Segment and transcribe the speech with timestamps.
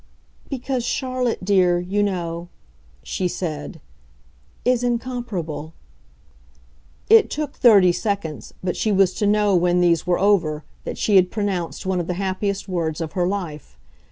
[0.49, 2.47] "Because Charlotte, dear, you know,"
[3.03, 3.79] she said,
[4.65, 5.73] "is incomparable."
[7.07, 11.17] It took thirty seconds, but she was to know when these were over that she
[11.17, 13.77] had pronounced one of the happiest words of her life.